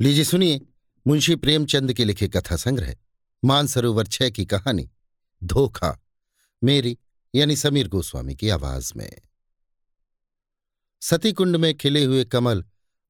[0.00, 0.60] लीजिए सुनिए,
[1.06, 2.96] मुंशी प्रेमचंद के लिखे कथा संग्रह,
[3.44, 4.90] मानसरोवर छह की कहानी,
[5.44, 6.02] धोखा,
[6.64, 6.98] मेरी
[7.34, 9.20] यानी समीर गोस्वामी की आवाज़ में।
[11.00, 12.64] सतीकुंड में खिले हुए कमल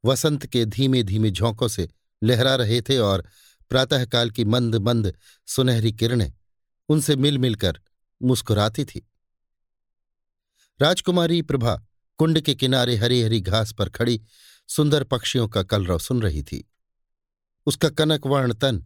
[0.05, 1.89] वसंत के धीमे धीमे झोंकों से
[2.25, 3.25] लहरा रहे थे और
[3.71, 5.15] प्रातःकाल की मंद मंद
[5.47, 6.33] सुनहरी किरणें
[6.89, 7.81] उनसे मिल मिलकर
[8.23, 9.11] मुस्कुराती थी।
[10.81, 11.87] राजकुमारी प्रभा
[12.19, 14.23] कुंड के किनारे हरी हरी घास पर खड़ी
[14.69, 16.71] सुंदर पक्षियों का कलरव सुन रही थी।
[17.67, 18.85] उसका कनकवर्ण तन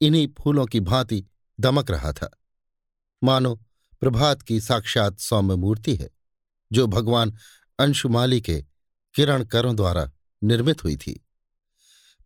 [0.00, 1.24] इन्हीं फूलों की भांति
[1.60, 2.30] दमक रहा था।
[3.22, 3.54] मानो
[4.00, 6.10] प्रभात की साक्षात सौम्य मूर्ति है,
[6.72, 7.36] जो भगवान
[7.78, 8.64] अंशुमाली के
[9.14, 10.10] किरण करों द्वारा
[10.42, 11.26] निर्मित हुई थी।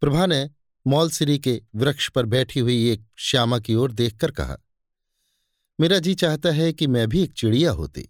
[0.01, 0.51] प्रभा ने
[0.87, 4.57] मौलसिरी के वृक्ष पर बैठी हुई एक श्यामा की ओर देखकर कहा,
[5.81, 8.09] मेरा जी चाहता है कि मैं भी एक चिड़िया होती।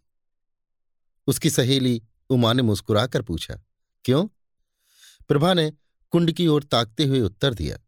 [1.27, 3.55] उसकी सहेली उमा ने मुस्कुराकर पूछा,
[4.05, 4.27] क्यों?
[5.29, 5.73] प्रभा ने
[6.13, 7.79] कुंड की ओर ताकते हुए उत्तर दिया,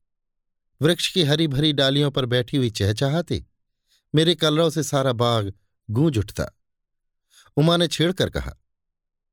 [0.81, 3.45] वृक्ष की हरी भरी डालियों पर बैठी हुई चहचहाती,
[4.15, 5.53] मेरे कलरव से सारा बाग
[5.91, 6.51] गूंज उठता।
[7.57, 8.57] उमा ने छेड़कर कहा,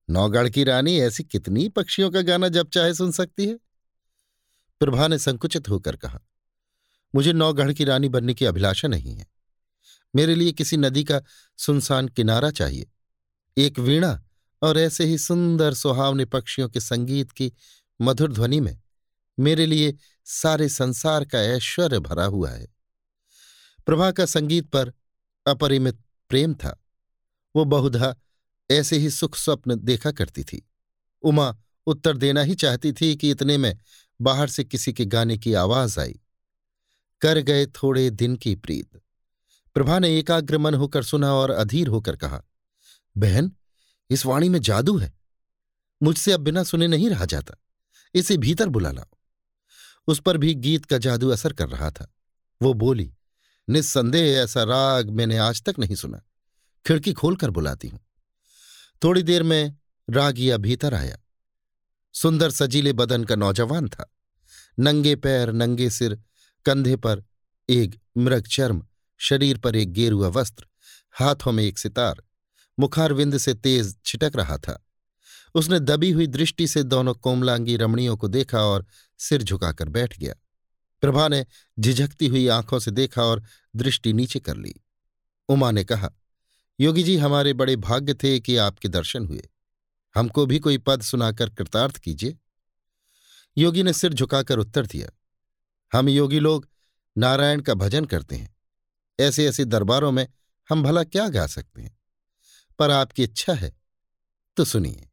[0.09, 3.59] नौगढ़ की रानी ऐसी कितनी पक्षियों का गाना जब चाहे सुन सकती है?
[4.81, 6.20] प्रभा ने संकुचित होकर कहा,
[7.16, 9.28] मुझे नौगढ़ की रानी बनने की अभिलाषा नहीं है।
[10.16, 11.22] मेरे लिए किसी नदी का
[11.58, 12.92] सुनसान किनारा चाहिए।
[13.58, 14.22] एक वीणा
[14.61, 17.52] और ऐसे ही सुंदर सुहावने पक्षियों के संगीत की
[18.02, 18.82] मधुर ध्वनि में
[19.40, 22.68] मेरे लिए सारे संसार का ऐश्वर्य भरा हुआ है।
[23.86, 24.94] प्रभा का संगीत पर
[25.48, 26.84] अपरिमित प्रेम था।
[27.56, 28.16] वो बहुधा
[28.72, 30.70] ऐसे ही सुख स्वप्न देखा करती थी।
[31.22, 31.58] उमा
[31.88, 33.78] उत्तर देना ही चाहती थी कि इतने में
[34.22, 36.20] बाहर से किसी के गाने की आवाज़ आई।
[37.22, 39.02] कर गए थोड़े दिन की प्रीत।
[39.74, 42.44] प्रभा ने एकाग्र मन होकर सुना और अधीर होकर कहा,
[43.18, 43.52] बहन,
[44.10, 45.14] इस वाणी में जादू है।
[46.04, 47.56] मुझसे अब बिना सुने नहीं रहा जाता।
[48.14, 49.17] इसे भीतर बुला लाओ
[50.08, 52.14] उस पर भी गीत का जादू असर कर रहा था।
[52.62, 53.14] वो बोली,
[53.70, 56.22] निस्संदेह ऐसा राग मैंने आज तक नहीं सुना।
[56.88, 57.99] खिड़की खोलकर बुलाती हूँ।
[59.04, 59.77] थोड़ी देर में
[60.10, 61.17] रागिया भीतर आया।
[62.14, 64.16] सुंदर सजीले बदन का नौजवान था।
[64.80, 66.23] नंगे पैर, नंगे सिर,
[66.66, 67.23] कंधे पर
[67.70, 70.66] एक मृग चर्म, शरीर पर एक गेरुआ वस्त्र,
[71.11, 72.23] हाथों में एक सितार,
[72.80, 74.88] मुखारविंद से तेज छिटक रहा था।
[75.56, 78.86] उसने दबी हुई दृष्टि से दोनों कोमलांगी रमणियों को देखा और
[79.20, 80.34] सिर झुकाकर बैठ गया।
[81.02, 81.45] प्रभा ने
[81.80, 83.44] झिझकती हुई आँखों से देखा और
[83.76, 84.73] दृष्टि नीचे कर ली।
[85.50, 86.10] उमा ने कहा,
[86.80, 89.50] योगी जी, हमारे बड़े भाग्य थे कि आपके दर्शन हुए।
[90.16, 92.38] हमको भी कोई पद सुनाकर कृतार्थ कीजिए।
[93.58, 95.10] योगी ने सिर झुकाकर उत्तर दिया,
[95.94, 96.67] हम योगी लोग
[97.17, 98.56] नारायण का भजन करते हैं।
[99.20, 100.28] ऐसे ऐसे दरबारों में
[100.70, 102.00] हम भला क्या गा सकते हैं?
[102.80, 103.73] पर आपकी इच्छा है
[104.58, 105.08] तो सुनिए।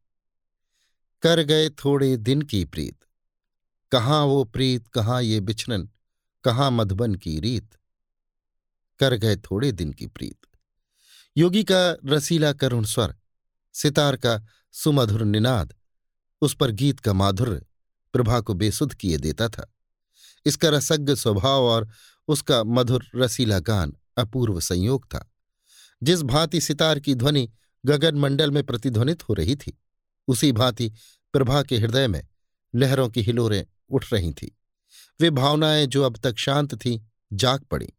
[1.22, 2.98] कर गए थोड़े दिन की प्रीत।
[3.92, 5.88] कहाँ वो प्रीत, कहाँ ये बिछरन
[6.44, 7.74] कहाँ मधुबन की रीत।
[8.98, 10.38] कर गए थोड़े दिन की प्रीत।
[11.36, 13.16] योगी का रसीला करुण स्वर,
[13.72, 15.74] सितार का सुमधुर निनाद,
[16.40, 17.66] उस पर गीत का माधुर्य
[18.12, 19.74] प्रभा को बेसुध किए देता था।
[20.46, 21.88] इसका रसज्ञ स्वभाव और
[22.28, 25.32] उसका मधुर रसीला गान अपूर्व संयोग था।
[26.02, 27.52] जिस भांति सितार की ध्वनि
[27.86, 29.78] गगनमंडल में प्रतिध्वनित हो रही थी।
[30.28, 30.92] उसी भांति
[31.32, 32.26] प्रभा के हृदय में
[32.74, 34.48] लहरों की हिलोरें उठ रही थीं।
[35.20, 37.00] वे भावनाएँ जो अब तक शांत थीं,
[37.32, 37.92] जाग पड़ी।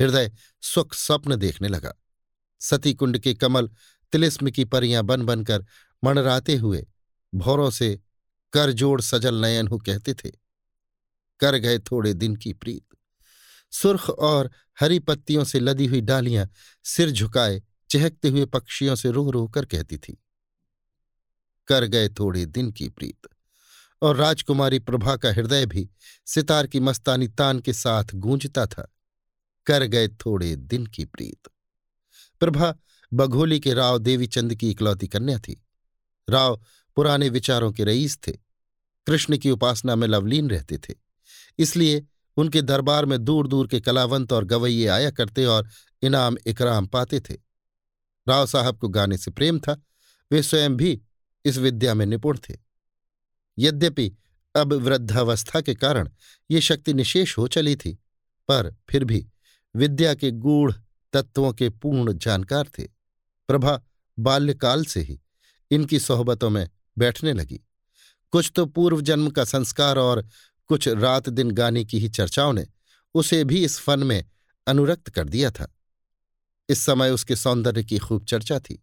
[0.00, 0.32] हृदय
[0.62, 1.94] सुख स्वप्न देखने लगा।
[2.60, 3.70] सती कुंड के कमल
[4.12, 5.66] तिलिस्म की परियाँ बन बनकर
[6.04, 6.86] मणराते हुए
[7.34, 8.00] भौरों से
[8.52, 10.30] कर जोड़ सजल नयन कहते थे।
[11.40, 12.96] कर गए थोड़े दिन की प्रीत।
[13.70, 14.50] सुर्ख और
[14.80, 16.48] हरी पत्तियों से लदी हुई डालियाँ
[16.84, 20.22] सिर झुकाए, चहकते हुए पक्षियों से रूह रूह कर कहती थी।
[21.70, 23.28] कर गए थोड़े दिन की प्रीत।
[24.02, 25.90] और राजकुमारी प्रभा का हृदय भी
[26.26, 28.92] सितार की मस्तानी तान के साथ गूंजता था।
[29.66, 31.48] कर गए थोड़े दिन की प्रीत।
[32.40, 32.74] प्रभा
[33.12, 35.64] बघोली के राव देवीचंद की इकलौती कन्या थी।
[36.30, 36.60] राव
[36.96, 38.32] पुराने विचारों के रईस थे।
[39.06, 40.94] कृष्ण की उपासना में लवलीन रहते थे।
[41.58, 42.06] इसलिए
[42.36, 45.68] उनके दरबार में दूर दूर के कलावंत और गवैये आया करते और
[46.02, 47.34] इनाम इकराम पाते थे।
[48.28, 49.82] राव साहब को गाने से प्रेम था।
[50.32, 51.02] वे स्वयं भी
[51.44, 52.56] इस विद्या में निपुण थे।
[53.58, 54.12] यद्यपि
[54.54, 56.08] अब वृद्धावस्था के कारण
[56.50, 57.92] ये शक्ति निशेष हो चली थी,
[58.48, 59.26] पर फिर भी
[59.74, 60.72] विद्या के गूढ़
[61.12, 62.82] तत्वों के पूर्ण जानकार थे।
[63.48, 63.80] प्रभा
[64.18, 65.20] बाल्यकाल से ही
[65.70, 67.60] इनकी सोहबतों में बैठने लगी।
[68.32, 70.28] कुछ तो पूर्व जन्म का संस्कार और
[70.66, 72.66] कुछ रात दिन गाने की ही चर्चाओं ने
[73.14, 74.24] उसे भी इस फन में
[74.66, 75.74] अनुरक्त कर दिया था।
[76.68, 78.82] इस समय उसके सौंदर्य की खूब चर्चा थी।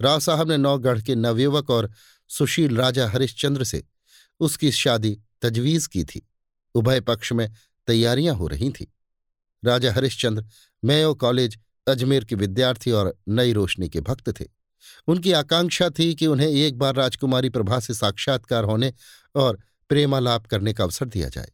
[0.00, 1.90] राव साहब ने नौगढ़ के नवयुवक और
[2.28, 3.84] सुशील राजा हरिश्चंद्र से
[4.40, 6.28] उसकी शादी तजवीज की थी।
[6.74, 7.52] उभय पक्ष में
[7.86, 8.86] तैयारियाँ हो रही थीं।
[9.64, 10.44] राजा हरिश्चंद्र
[10.84, 11.58] मेयो कॉलेज,
[11.88, 14.44] अजमेर के विद्यार्थी और नई रोशनी के भक्त थे।
[15.06, 18.92] उनकी आकांक्षा थी कि उन्हें एक बार राजकुमारी प्रभा से साक्षात्कार होने
[19.34, 19.58] और
[19.88, 21.52] प्रेमालाप करने का अवसर दिया जाए।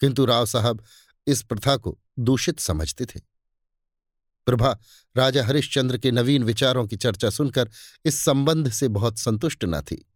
[0.00, 0.84] किंतु राव साहब
[1.26, 3.31] इस प्रथा को दूषित समझते थे।
[4.46, 4.78] प्रभा,
[5.16, 7.70] राजा हरिश्चंद्र के नवीन विचारों की चर्चा सुनकर
[8.04, 10.06] इस संबंध से बहुत संतुष्ट न थी।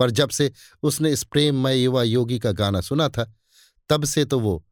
[0.00, 0.52] पर जब से
[0.82, 3.32] उसने इस प्रेममय युवा योगी का गाना सुना था,
[3.88, 4.64] तब से तो वो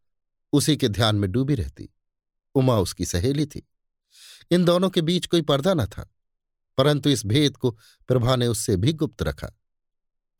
[0.52, 1.88] उसी के ध्यान में डूबी रहती,
[2.54, 3.68] उमा उसकी सहेली थी।
[4.50, 6.08] इन दोनों के बीच कोई पर्दा न था,
[6.78, 7.70] परंतु इस भेद को
[8.08, 9.50] प्रभा ने उससे भी गुप्त रखा।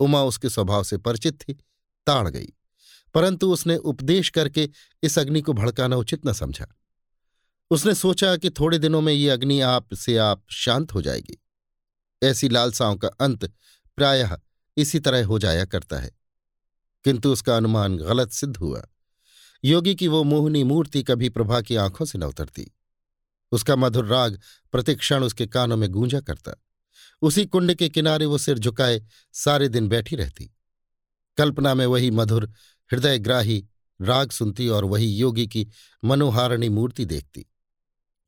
[0.00, 1.52] उमा उसके स्वभाव से परिचित थी,
[2.06, 2.52] ताड़ गई,
[3.14, 4.68] परंतु उसने उपदेश करके
[5.02, 6.66] इस अग्नि को भड़काना उचित न समझा।
[7.70, 11.42] उसने सोचा कि थोड़े दिनों में ये अग्नि आप से आप शांत हो जाएगी।
[12.22, 13.44] ऐसी लालसाओं का अंत
[13.96, 14.38] प्रायः
[14.76, 16.10] इसी तरह हो जाया करता है।
[17.04, 18.86] किंतु उसका अनुमान गलत सिद्ध हुआ।
[19.64, 22.74] योगी की वो मोहनी मूर्ति कभी प्रभा की आँखों से न उतरती।
[23.52, 24.40] उसका मधुर राग
[24.72, 26.52] प्रतिक्षण उसके कानों में गूंजा करता।
[27.22, 30.54] उसी कुंड के किनारे वो सिर झुकाए सारे दिन बैठी रहती।
[31.36, 32.52] कल्पना में वही मधुर
[32.92, 33.68] हृदयग्राही
[34.02, 35.68] राग सुनती और वही योगी की
[36.04, 37.46] मनोहारणी मूर्ति देखती।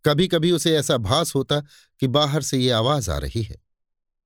[0.07, 1.61] कभी कभी उसे ऐसा भास होता
[2.01, 3.57] कि बाहर से ये आवाज़ आ रही है।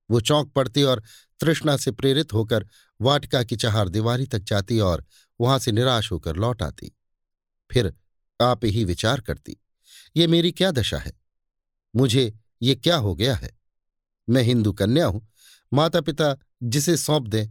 [0.09, 1.03] वो चौंक पड़ती और
[1.39, 2.65] तृष्णा से प्रेरित होकर
[3.01, 5.05] वाटिका की चहार दीवारी तक जाती और
[5.39, 6.91] वहाँ से निराश होकर लौट आती।
[7.71, 7.93] फिर
[8.41, 9.57] आप ही विचार करती,
[10.15, 11.13] ये मेरी क्या दशा है?
[11.95, 13.51] मुझे ये क्या हो गया है?
[14.29, 15.27] मैं हिंदू कन्या हूँ।
[15.73, 17.47] माता पिता जिसे सौंप दें,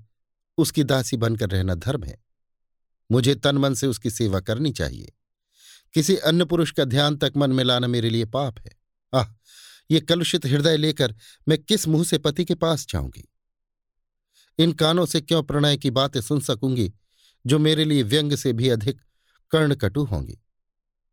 [0.58, 2.18] उसकी दासी बनकर रहना धर्म है।
[3.10, 5.12] मुझे तन मन से उसकी सेवा करनी चाहिए।
[5.94, 8.70] किसी अन्य पुरुष का ध्यान तक मन में लाना मेरे लिए पाप है।
[9.14, 9.26] आह,
[9.90, 11.14] ये कलुषित हृदय लेकर
[11.48, 13.28] मैं किस मुँह से पति के पास जाऊँगी?
[14.58, 16.92] इन कानों से क्यों प्रणय की बातें सुन सकूँगी,
[17.46, 19.00] जो मेरे लिए व्यंग से भी अधिक
[19.50, 20.38] कर्णकटु होंगी?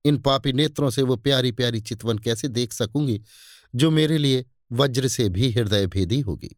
[0.06, 3.21] इन पापी नेत्रों से वो प्यारी प्यारी चितवन कैसे देख सकूँगी,
[3.75, 6.56] जो मेरे लिए वज्र से भी हृदय भेदी होगी?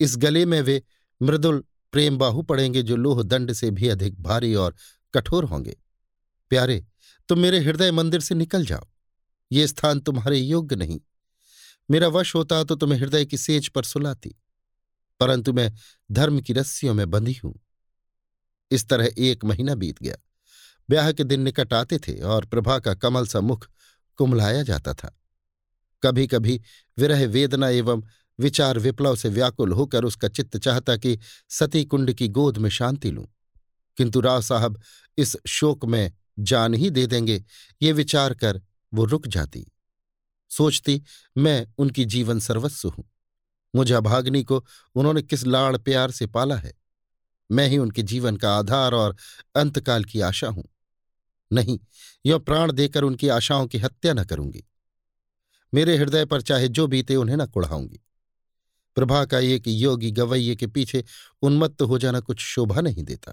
[0.00, 0.82] इस गले में वे
[1.22, 4.74] मृदुल प्रेम बाहु पड़ेंगे, जो लोह दंड से भी अधिक भारी और
[5.14, 5.76] कठोर होंगे।
[6.48, 6.86] प्यारे
[7.28, 8.86] तुम मेरे हृदय मंदिर से निकल जाओ।
[9.50, 11.00] ये स्थान तुम्हारे योग्य नहीं।
[11.88, 14.34] मेरा वश होता तो तुम्हें हृदय की सेज पर सुलाती,
[15.20, 15.72] परंतु मैं
[16.10, 17.54] धर्म की रस्सियों में बंधी हूँ।
[18.70, 20.16] इस तरह एक महीना बीत गया।
[20.88, 23.68] ब्याह के दिन निकट आते थे और प्रभा का कमल सा मुख
[24.18, 25.16] कुमलाया जाता था।
[26.02, 26.60] कभी कभी
[26.98, 28.02] विरह वेदना एवं
[28.38, 31.18] विचार विप्लव से व्याकुल होकर उसका चित्त चाहता कि
[31.50, 33.26] सती कुंड की गोद में शांति लूँ।
[33.98, 34.80] किंतु राव साहब
[35.18, 37.44] इस शोक में जान ही दे देंगे।
[37.82, 38.62] ये विचार कर
[38.94, 39.72] वो रुक जाती।
[40.50, 41.02] सोचती,
[41.38, 43.10] मैं उनकी जीवन सर्वस्व हूँ।
[43.74, 46.72] मुझे अभाग्नि को उन्होंने किस लाड़ प्यार से पाला है?
[47.50, 49.16] मैं ही उनके जीवन का आधार और
[49.56, 50.64] अंतकाल की आशा हूँ।
[51.52, 51.78] नहीं,
[52.26, 54.64] यो प्राण देकर उनकी आशाओं की हत्या न करूँगी।
[55.74, 58.00] मेरे हृदय पर चाहे जो बीते, उन्हें न कुढ़ाऊँगी।
[58.94, 61.04] प्रभा का एक योगी गवैये के पीछे
[61.42, 63.32] उन्मत्त हो जाना कुछ शोभा नहीं देता।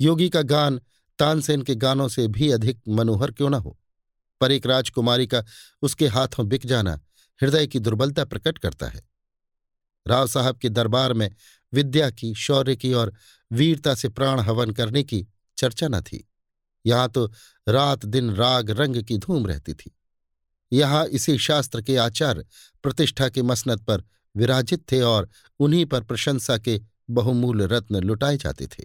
[0.00, 0.80] योगी का गान
[1.18, 3.78] तानसेन के गानों से भी अधिक मनोहर क्यों न हो?
[4.40, 5.44] पर एक राजकुमारी का
[5.82, 7.00] उसके हाथों बिक जाना
[7.42, 9.08] हृदय की दुर्बलता प्रकट करता है।
[10.08, 11.34] राव साहब के दरबार में
[11.72, 13.12] विद्या की, शौर्य की और
[13.52, 16.28] वीरता से प्राण हवन करने की चर्चा न थी।
[16.86, 17.32] यहाँ तो
[17.68, 19.96] रात दिन राग रंग की धूम रहती थी।
[20.72, 22.44] यहाँ इसी शास्त्र के आचार्य
[22.82, 24.02] प्रतिष्ठा के मसनत पर
[24.36, 28.84] विराजित थे और उन्हीं पर प्रशंसा के बहुमूल्य रत्न लुटाए जाते थे।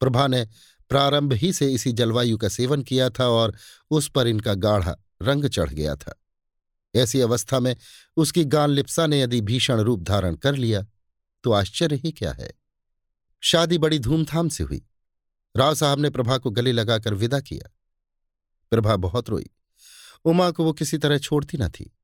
[0.00, 0.48] प्रभा ने
[0.90, 3.56] प्रारंभ ही से इसी जलवायु का सेवन किया था और
[3.90, 6.14] उस पर इनका गाढ़ा रंग चढ़ गया था।
[6.94, 7.76] ऐसी अवस्था में
[8.16, 10.86] उसकी गान लिप्सा ने यदि भीषण रूप धारण कर लिया
[11.44, 12.52] तो आश्चर्य ही क्या है?
[13.40, 14.86] शादी बड़ी धूमधाम से हुई।
[15.56, 17.70] राव साहब ने प्रभा को गले लगाकर विदा किया।
[18.70, 19.50] प्रभा बहुत रोई।
[20.24, 21.96] उमा को वो किसी तरह छोड़ती न थी।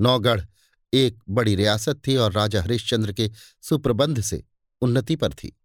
[0.00, 0.40] नौगढ़
[0.94, 3.30] एक बड़ी रियासत थी और राजा हरिश्चंद्र के
[3.62, 4.44] सुप्रबंध से
[4.80, 5.56] उन्नति पर थी।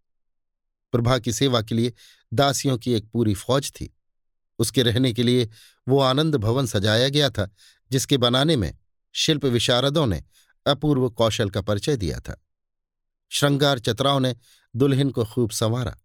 [0.92, 1.92] प्रभा की सेवा के लिए
[2.32, 3.94] दासियों की एक पूरी फौज थी।
[4.58, 5.48] उसके रहने के लिए
[5.88, 7.50] वो आनंद भवन सजाया गया था,
[7.90, 8.78] जिसके बनाने में
[9.14, 10.22] शिल्प विशारदों ने
[10.66, 12.40] अपूर्व कौशल का परिचय दिया था।
[13.30, 14.36] श्रृंगार चतराओं ने
[14.76, 15.96] दुल्हन को खूब संवारा।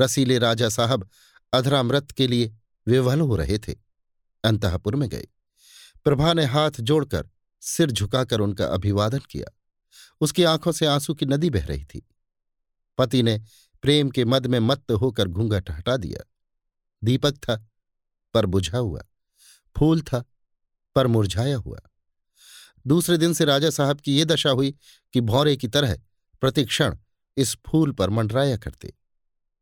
[0.00, 1.08] रसीले राजा साहब
[1.52, 2.54] अधरामृत के लिए
[2.86, 3.72] विवल हो रहे थे,
[4.44, 5.26] अंतपुर में गए।
[6.04, 7.28] प्रभा ने हाथ जोड़कर
[7.60, 9.58] सिर झुकाकर उनका अभिवादन किया।
[10.20, 12.06] उसकी आँखों से आँसू की नदी बह रही थी।
[12.98, 13.40] पति ने
[13.82, 16.30] प्रेम के मद में मत्त होकर घूंघट हटा दिया।
[17.04, 17.68] दीपक था,
[18.34, 19.02] पर बुझा हुआ।
[19.78, 20.24] फूल था,
[20.94, 21.78] पर मुरझाया हुआ।
[22.86, 24.74] दूसरे दिन से राजा साहब की ये दशा हुई
[25.12, 25.98] कि भौरे की तरह
[26.40, 26.96] प्रतिक्षण
[27.36, 28.94] इस फूल पर मंडराया करते।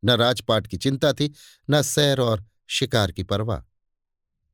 [0.05, 1.33] न राजपाट की चिंता थी,
[1.69, 3.59] न सैर और शिकार की परवाह।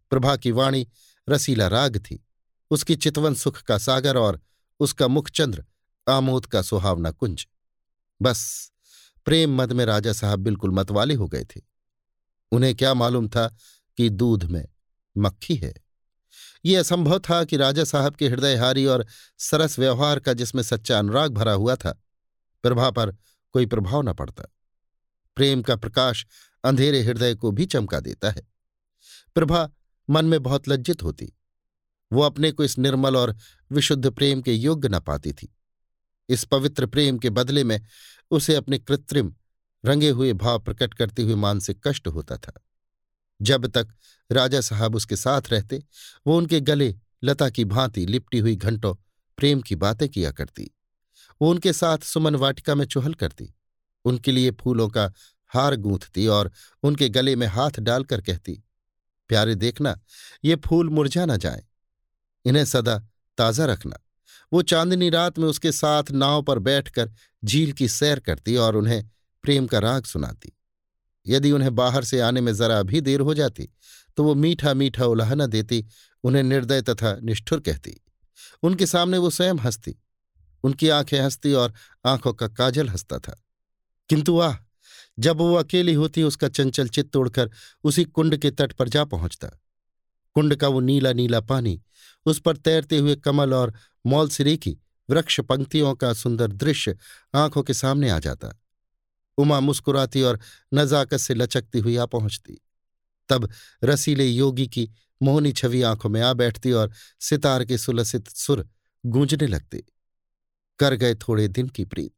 [0.09, 0.87] प्रभा की वाणी
[1.29, 2.27] रसीला राग थी।
[2.71, 4.41] उसकी चितवन सुख का सागर और
[4.79, 5.65] उसका मुखचंद्र
[6.09, 7.47] आमोद का सुहावना कुंज।
[8.21, 8.71] बस
[9.27, 11.61] प्रेम मद में राजा साहब बिल्कुल मतवाले हो गए थे।
[12.51, 13.55] उन्हें क्या मालूम था
[13.97, 14.67] कि दूध में
[15.17, 15.73] मक्खी है?
[16.65, 19.05] ये असंभव था कि राजा साहब के हृदयहारी और
[19.37, 22.03] सरस व्यवहार का जिसमें सच्चा अनुराग भरा हुआ था,
[22.63, 23.17] प्रभा पर
[23.51, 24.43] कोई प्रभाव न पड़ता।
[25.35, 26.25] प्रेम का प्रकाश
[26.63, 28.47] अंधेरे हृदय को भी चमका देता है।
[29.35, 29.71] प्रभा
[30.09, 31.33] मन में बहुत लज्जित होती।
[32.13, 33.35] वो अपने को इस निर्मल और
[33.71, 35.53] विशुद्ध प्रेम के योग्य न पाती थी।
[36.29, 37.79] इस पवित्र प्रेम के बदले में
[38.31, 39.33] उसे अपने कृत्रिम,
[39.83, 42.53] रंगे हुए भाव प्रकट करते हुए मानसिक कष्ट होता था।
[43.39, 43.87] जब तक
[44.29, 45.83] राजा साहब उसके साथ रहते,
[46.27, 48.93] वो उनके गले लता की भांति लिपटी हुई घंटों
[49.37, 50.69] प्रेम की बातें किया करती।
[51.41, 53.53] वो उनके साथ सुमन वाटिका में चुहल करती,
[54.05, 55.11] उनके लिए फूलों का
[55.51, 56.51] हार गूंथती और
[56.83, 58.63] उनके गले में हाथ डालकर कहती,
[59.29, 59.99] प्यारे देखना,
[60.45, 61.63] ये फूल मुरझा ना जाए,
[62.45, 62.97] इन्हें सदा
[63.37, 63.99] ताज़ा रखना।
[64.53, 67.11] वो चांदनी रात में उसके साथ नाव पर बैठकर
[67.45, 69.09] झील की सैर करती और उन्हें
[69.41, 70.57] प्रेम का राग सुनाती।
[71.27, 73.69] यदि उन्हें बाहर से आने में जरा भी देर हो जाती
[74.17, 75.85] तो वो मीठा मीठा उलाहना देती,
[76.23, 78.05] उन्हें निर्दय तथा निष्ठुर कहती।
[78.63, 79.95] उनके सामने वो स्वयं हंसती।
[80.63, 81.73] उनकी आँखें हंसती और
[82.05, 83.45] आँखों का काजल हंसता था।
[84.09, 84.57] किंतु आह
[85.19, 87.51] जब वो अकेली होती, उसका चंचल चित्त तोड़कर
[87.83, 89.47] उसी कुंड के तट पर जा पहुँचता।
[90.33, 91.81] कुंड का वो नीला नीला पानी
[92.25, 93.73] उस पर तैरते हुए कमल और
[94.07, 94.77] मौल की
[95.09, 96.97] वृक्ष पंक्तियों का सुंदर दृश्य
[97.35, 98.61] आँखों के सामने आ जाता।
[99.37, 100.39] उमा मुस्कुराती और
[100.73, 102.61] नजाकत से लचकती हुई आ पहुँचती।
[103.29, 103.49] तब
[103.83, 104.89] रसीले योगी की
[105.21, 108.69] मोहनी छवि आँखों में आ बैठती और सितार के सुलसित सुर
[109.05, 109.83] गूंजने लगते।
[110.79, 112.13] कर गए थोड़े दिन की प्रीत।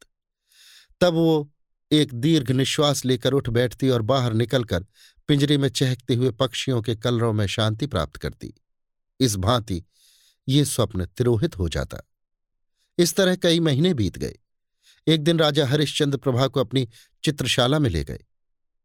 [1.01, 1.51] तब वो
[1.91, 4.85] एक दीर्घ निश्वास लेकर उठ बैठती और बाहर निकलकर
[5.27, 8.53] पिंजरे में चहकते हुए पक्षियों के कलरों में शांति प्राप्त करती।
[9.19, 9.83] इस भांति
[10.49, 11.97] ये स्वप्न तिरोहित हो जाता।
[12.97, 14.39] इस तरह कई महीने बीत गए।
[15.07, 16.87] एक दिन राजा हरिश्चंद्र प्रभा को अपनी
[17.23, 18.19] चित्रशाला में ले गए।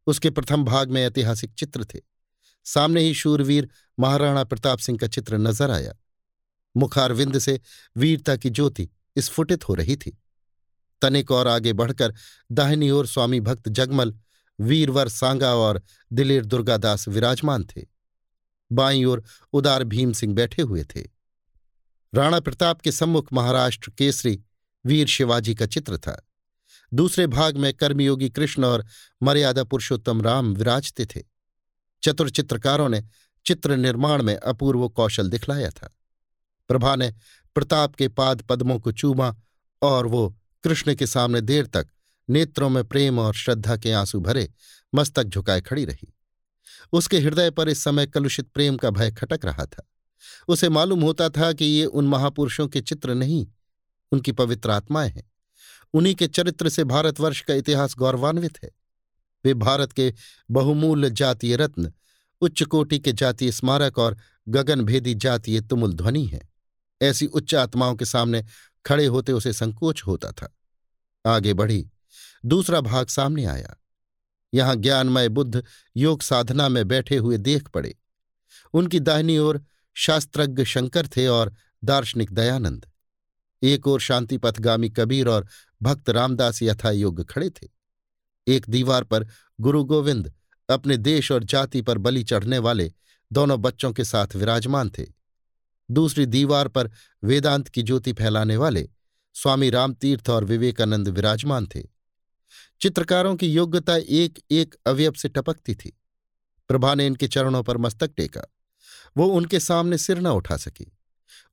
[0.06, 2.00] उसके प्रथम भाग में ऐतिहासिक चित्र थे।
[2.64, 3.68] सामने ही शूरवीर
[4.00, 5.94] महाराणा प्रताप सिंह का चित्र नज़र आया।
[6.76, 7.60] मुखारविंद से
[7.96, 10.18] वीरता की ज्योति स्फुटित हो रही थी।
[11.02, 12.14] तनिक और आगे बढ़कर
[12.52, 14.14] दाहिनी ओर स्वामी भक्त जगमल,
[14.60, 17.82] वीरवर सांगा और दिलेर दुर्गादास विराजमान थे।
[18.72, 21.13] बाईं ओर उदार भीम सिंह बैठे हुए थे।
[22.14, 24.42] राणा प्रताप के सम्मुख महाराष्ट्र केसरी
[24.86, 26.28] वीर शिवाजी का चित्र था।
[26.94, 28.86] दूसरे भाग में कर्मयोगी कृष्ण और
[29.22, 31.22] मर्यादा पुरुषोत्तम राम विराजते थे।
[32.02, 33.02] चतुर चित्रकारों ने
[33.46, 35.96] चित्र निर्माण में अपूर्व कौशल दिखलाया था।
[36.68, 37.14] प्रभा ने
[37.54, 39.36] प्रताप के पाद पद्मों को चूमा
[39.82, 41.88] और वो कृष्ण के सामने देर तक
[42.30, 44.52] नेत्रों में प्रेम और श्रद्धा के आँसू भरे
[44.94, 46.14] मस्तक झुकाए खड़ी रही।
[46.92, 49.90] उसके हृदय पर इस समय कलुषित प्रेम का भय खटक रहा था।
[50.48, 53.46] उसे मालूम होता था कि ये उन महापुरुषों के चित्र नहीं,
[54.12, 55.32] उनकी पवित्र आत्माएँ हैं।
[55.94, 58.70] उन्हीं के चरित्र से भारतवर्ष का इतिहास गौरवान्वित है।
[59.44, 60.14] वे भारत के
[60.50, 61.92] बहुमूल्य जातीय रत्न,
[62.40, 64.16] उच्च कोटि के जातीय स्मारक और
[64.48, 66.52] गगनभेदी जातीय तुमुल ध्वनि हैं।
[67.02, 68.44] ऐसी उच्च आत्माओं के सामने
[68.86, 70.56] खड़े होते उसे संकोच होता था।
[71.26, 71.90] आगे बढ़ी,
[72.46, 73.76] दूसरा भाग सामने आया।
[74.54, 75.64] यहाँ ज्ञानमय बुद्ध
[75.96, 77.98] योग साधना में बैठे हुए देख पड़े।
[78.74, 79.62] उनकी दाहिनी ओर
[79.94, 82.86] शास्त्रज्ञ शंकर थे और दार्शनिक दयानंद।
[83.62, 85.46] एक ओर शांतिपथगामी कबीर और
[85.82, 87.68] भक्त रामदास यथा योग खड़े थे।
[88.48, 89.26] एक दीवार पर
[89.60, 90.32] गुरु गोविंद
[90.70, 92.92] अपने देश और जाति पर बलि चढ़ने वाले
[93.32, 95.06] दोनों बच्चों के साथ विराजमान थे।
[95.90, 96.90] दूसरी दीवार पर
[97.24, 98.88] वेदांत की ज्योति फैलाने वाले
[99.34, 101.82] स्वामी रामतीर्थ और विवेकानंद विराजमान थे।
[102.80, 106.00] चित्रकारों की योग्यता एक एक अवयव से टपकती थी।
[106.68, 108.42] प्रभा ने इनके चरणों पर मस्तक टेका।
[109.16, 110.96] वो उनके सामने सिर न उठा सकी।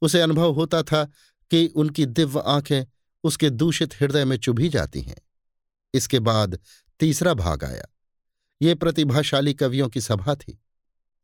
[0.02, 1.06] उसे अनुभव होता था
[1.52, 2.86] कि उनकी दिव्य आँखें
[3.24, 5.22] उसके दूषित हृदय में चुभी जाती हैं।
[5.94, 6.60] इसके बाद
[7.00, 7.86] तीसरा भाग आया।
[8.62, 10.62] ये प्रतिभाशाली कवियों की सभा थी।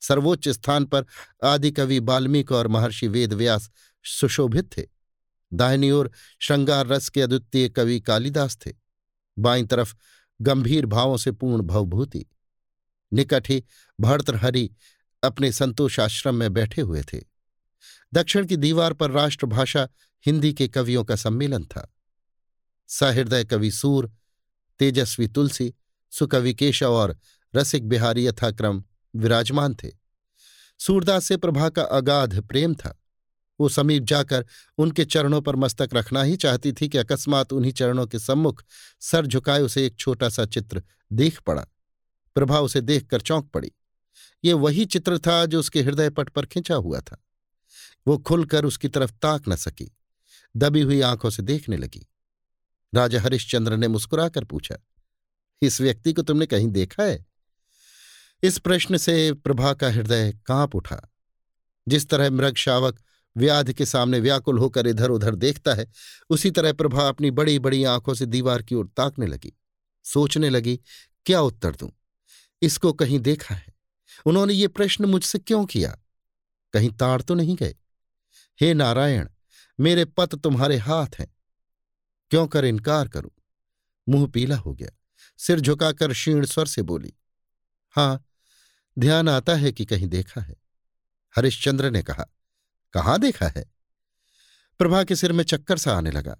[0.01, 1.05] सर्वोच्च स्थान पर
[1.43, 3.69] आदिकवि वाल्मीकि और महर्षि वेदव्यास
[4.03, 4.83] सुशोभित थे।
[5.53, 8.73] दाहिनी ओर श्रृंगार रस के अद्वितीय कवि कालिदास थे।
[9.39, 9.95] बाईं तरफ़
[10.41, 12.25] गंभीर भावों से पूर्ण भवभूति।
[13.13, 13.63] निकट ही
[14.01, 14.71] भर्तृहरि
[15.23, 17.21] अपने संतोषाश्रम में बैठे हुए थे।
[18.13, 19.89] दक्षिण की दीवार पर राष्ट्रभाषा
[20.25, 21.95] हिंदी के कवियों का सम्मेलन था।
[22.87, 24.11] सहृदय कवि सूर,
[24.79, 25.73] तेजस्वी तुलसी,
[26.11, 27.17] सुकवि केशव और
[27.55, 28.83] रसिक बिहारी यथाक्रम
[29.15, 29.91] विराजमान थे।
[30.79, 33.03] सूरदास से प्रभा का अगाध प्रेम था।
[33.59, 34.45] वो समीप जाकर
[34.77, 38.63] उनके चरणों पर मस्तक रखना ही चाहती थी कि अकस्मात उन्हीं चरणों के सम्मुख
[38.99, 40.83] सर झुकाए उसे एक छोटा सा चित्र
[41.13, 41.67] देख पड़ा।
[42.35, 43.71] प्रभा उसे देखकर चौंक पड़ी।
[44.43, 47.23] ये वही चित्र था जो उसके हृदय पट पर खिंचा हुआ था।
[48.07, 49.91] वो खुलकर उसकी तरफ़ ताक न सकी,
[50.55, 52.05] दबी हुई आँखों से देखने लगी।
[52.93, 54.75] राजा हरिश्चंद्र ने मुस्कुराकर पूछा,
[55.61, 57.25] इस व्यक्ति को तुमने कहीं देखा है?
[58.43, 61.01] इस प्रश्न से प्रभा का हृदय काँप उठा।
[61.87, 62.99] जिस तरह मृग शावक
[63.35, 65.87] व्याध के सामने व्याकुल होकर इधर उधर देखता है,
[66.29, 69.53] उसी तरह प्रभा अपनी बड़ी बड़ी आँखों से दीवार की ओर ताकने लगी।
[70.05, 70.79] सोचने लगी,
[71.25, 71.91] क्या उत्तर दूँ?
[72.61, 73.76] इसको कहीं देखा है?
[74.25, 75.97] उन्होंने ये प्रश्न मुझसे क्यों किया?
[76.73, 77.75] कहीं ताड़ तो नहीं गए?
[78.61, 79.29] हे नारायण,
[79.79, 81.35] मेरे पत तुम्हारे हाथ हैं।
[82.29, 83.31] क्यों कर इनकार करूँ?
[84.09, 84.89] मुँह पीला हो गया।
[85.37, 87.13] सिर झुकाकर क्षीण स्वर से बोली,
[87.89, 88.25] हाँ,
[88.99, 90.55] ध्यान आता है कि कहीं देखा है।
[91.35, 92.25] हरिश्चंद्र ने कहा,
[92.93, 93.65] कहाँ देखा है?
[94.79, 96.37] प्रभा के सिर में चक्कर सा आने लगा।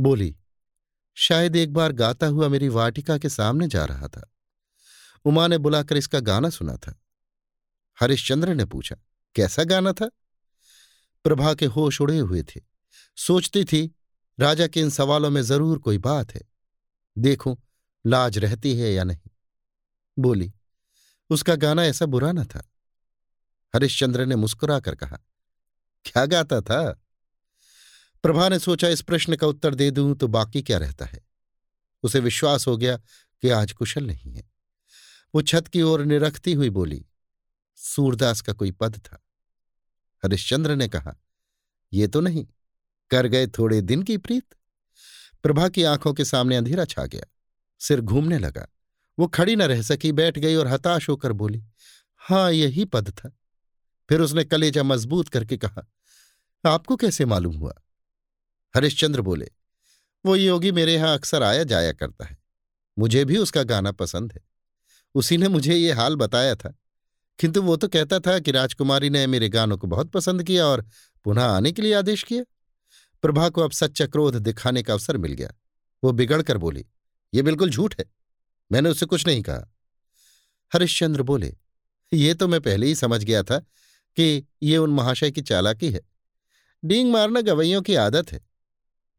[0.00, 0.36] बोली,
[1.14, 4.33] शायद एक बार गाता हुआ मेरी वाटिका के सामने जा रहा था।
[5.24, 7.00] उमा ने बुलाकर इसका गाना सुना था।
[8.00, 8.96] हरिश्चंद्र ने पूछा,
[9.34, 10.10] कैसा गाना था?
[11.24, 12.60] प्रभा के होश उड़े हुए थे।
[13.16, 13.94] सोचती थी,
[14.40, 16.40] राजा के इन सवालों में ज़रूर कोई बात है।
[17.18, 17.56] देखूँ,
[18.06, 19.30] लाज रहती है या नहीं?
[20.18, 20.52] बोली,
[21.30, 22.70] उसका गाना ऐसा बुरा न था।
[23.74, 25.18] हरिश्चंद्र ने मुस्कुराकर कहा,
[26.04, 27.00] क्या गाता था?
[28.22, 31.20] प्रभा ने सोचा, इस प्रश्न का उत्तर दे दूँ तो बाकी क्या रहता है?
[32.02, 32.96] उसे विश्वास हो गया
[33.42, 34.53] कि आज कुशल नहीं है।
[35.34, 37.06] वो छत की ओर निरखती हुई बोली,
[37.76, 39.24] सूरदास का कोई पद था?
[40.24, 41.14] हरिश्चंद्र ने कहा,
[41.92, 42.46] ये तो नहीं,
[43.10, 44.54] कर गए थोड़े दिन की प्रीत।
[45.42, 47.24] प्रभा की आँखों के सामने अंधेरा छा गया,
[47.80, 48.66] सिर घूमने लगा।
[49.18, 51.64] वो खड़ी न रह सकी, बैठ गई और हताश होकर बोली,
[52.16, 53.38] हाँ, यही पद था।
[54.08, 55.86] फिर उसने कलेजा मज़बूत करके कहा,
[56.64, 57.74] आपको कैसे मालूम हुआ?
[58.76, 59.50] हरिश्चंद्र बोले,
[60.26, 62.38] वो योगी मेरे यहाँ अक्सर आया जाया करता है।
[62.98, 64.53] मुझे भी उसका गाना पसंद है।
[65.14, 66.74] उसी ने मुझे ये हाल बताया था।
[67.38, 70.84] किंतु वो तो कहता था कि राजकुमारी ने मेरे गानों को बहुत पसंद किया और
[71.24, 72.44] पुनः आने के लिए आदेश किया।
[73.22, 75.52] प्रभा को अब सच्चा क्रोध दिखाने का अवसर मिल गया।
[76.04, 76.86] वो बिगड़ कर बोली,
[77.34, 78.04] ये बिल्कुल झूठ है।
[78.72, 79.74] मैंने उससे कुछ नहीं कहा।
[80.74, 81.56] हरिश्चंद्र बोले,
[82.12, 83.58] ये तो मैं पहले ही समझ गया था
[84.16, 86.00] कि ये उन महाशय की चालाकी है।
[86.84, 88.40] डींग मारना गवैयों की आदत है।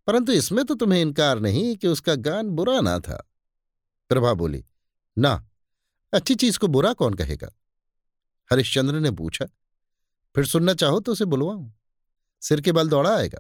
[0.08, 3.32] परंतु इसमें तो तुम्हें इनकार नहीं कि उसका गान बुरा ना था।
[4.10, 4.66] प्रभा बोली,
[5.18, 5.50] ना।
[6.16, 7.50] अच्छी चीज़ को बुरा कौन कहेगा?
[8.52, 9.46] हरिश्चंद्र ने पूछा।
[10.36, 11.72] फिर सुनना चाहो तो उसे बुलवाऊं।
[12.42, 13.40] सिर के बल दौड़ा आएगा।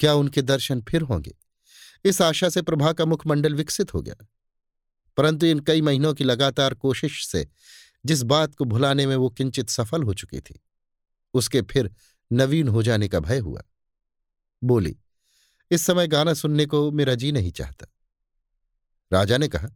[0.00, 1.36] क्या उनके दर्शन फिर होंगे?
[2.04, 4.26] इस आशा से प्रभा का मुखमंडल विकसित हो गया।
[5.16, 7.48] परंतु इन कई महीनों की लगातार कोशिश से
[8.06, 10.60] जिस बात को भुलाने में वो किंचित सफल हो चुकी थी,
[11.34, 11.94] उसके फिर
[12.32, 13.62] नवीन हो जाने का भय हुआ।
[14.64, 14.96] बोली,
[15.70, 17.86] इस समय गाना सुनने को मेरा जी नहीं चाहता।
[19.12, 19.68] राजा ने कहा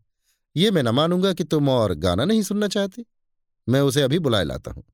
[0.56, 3.04] यह मैं न मानूँगा कि तुम और गाना नहीं सुनना चाहते।
[3.68, 4.84] मैं उसे अभी बुलाए लाता हूँ।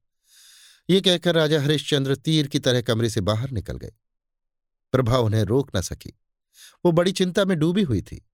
[0.90, 3.92] ये कहकर राजा हरिश्चंद्र तीर की तरह कमरे से बाहर निकल गए।
[4.92, 6.18] प्रभा उन्हें रोक न सकी।
[6.84, 8.28] वो बड़ी चिंता में डूबी हुई थी।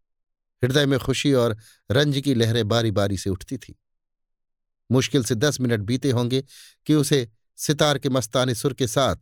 [0.65, 1.57] हृदय में खुशी और
[1.91, 3.81] रंज की लहरें बारी बारी से उठती थी।
[4.93, 6.45] मुश्किल से दस मिनट बीते होंगे
[6.87, 9.17] कि उसे सितार के मस्ताने सुर के साथ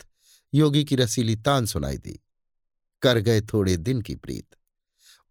[0.54, 2.20] योगी की रसीली तान सुनाई दी।
[3.02, 4.56] कर गए थोड़े दिन की प्रीत।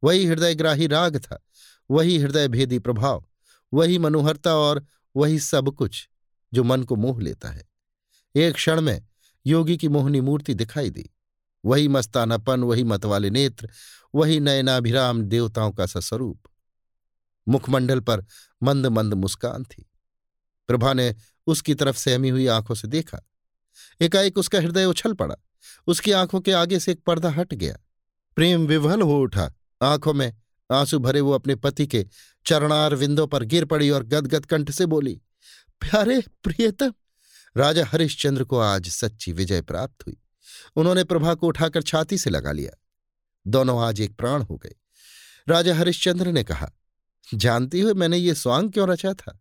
[0.04, 1.46] वही हृदयग्राही राग था।
[1.92, 3.26] वही हृदय भेदी प्रभाव,
[3.74, 6.10] वही मनोहरता और वही सब कुछ
[6.54, 7.70] जो मन को मोह लेता है।
[8.36, 9.08] एक क्षण में
[9.46, 11.10] योगी की मोहनी मूर्ति दिखाई दी।
[11.66, 13.70] वही मस्तानापन, वही मतवाले नेत्र,
[14.16, 16.42] वही नयनाभिराम देवताओं का सस्वरूप
[17.48, 18.26] मुखमंडल पर
[18.64, 19.90] मंद मंद मुस्कान थी।
[20.68, 21.16] प्रभा ने
[21.48, 23.20] उसकी तरफ़ सहमी हुई आँखों से देखा।
[24.02, 25.36] एकाएक उसका हृदय उछल पड़ा।
[25.88, 27.78] उसकी आँखों के आगे से एक पर्दा हट गया।
[28.36, 30.38] प्रेम विवल हो उठा। आँखों में
[30.72, 32.06] आँसू भरे वो अपने पति के
[32.46, 35.22] चरणार विंदों पर गिर पड़ी और गदगद कंठ से बोली,
[35.82, 36.94] प्यारे प्रियतम,
[37.58, 40.18] राजा हरिश्चंद्र को आज सच्ची विजय प्राप्त हुई।
[40.76, 42.72] उन्होंने प्रभा को उठाकर छाती से लगा लिया।
[43.48, 44.76] दोनों आज एक प्राण हो गए।
[45.50, 46.72] राजा हरिश्चंद्र ने कहा,
[47.34, 49.40] जानती हो मैंने ये स्वांग क्यों रचा था?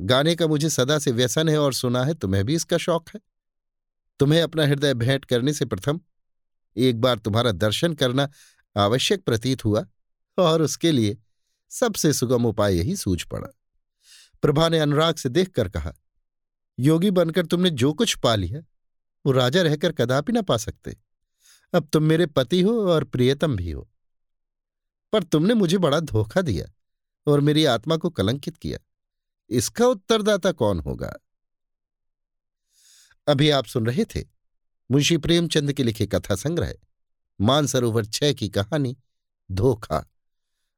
[0.00, 3.20] गाने का मुझे सदा से व्यसन है और सुना है, तुम्हें भी इसका शौक है।
[4.20, 6.00] तुम्हें अपना हृदय भेंट करने से प्रथम
[6.76, 8.28] एक बार तुम्हारा दर्शन करना
[8.76, 9.86] आवश्यक प्रतीत हुआ।
[10.40, 11.18] और उसके लिए
[11.68, 13.48] सबसे सुगम उपाय यही सूझ पड़ा।
[14.42, 15.92] प्रभा ने अनुराग से देखकर कहा,
[16.78, 18.60] योगी बनकर तुमने जो कुछ पा लिया,
[19.26, 20.96] वो राजा रहकर कदापि ना पा सकते।
[21.74, 23.90] अब तुम मेरे पति हो और प्रियतम भी हो।
[25.12, 26.72] पर तुमने मुझे बड़ा धोखा दिया
[27.26, 28.78] और मेरी आत्मा को कलंकित किया।
[29.50, 31.16] इसका उत्तरदाता कौन होगा?
[33.28, 34.24] अभी आप सुन रहे थे
[34.90, 36.74] मुंशी प्रेमचंद के लिखे कथा संग्रह
[37.40, 38.96] मानसरोवर छह की कहानी,
[39.52, 40.10] धोखा।